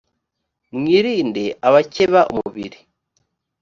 mwirinde 0.77 1.43
abakeba 1.67 2.21
umubiri 2.33 2.79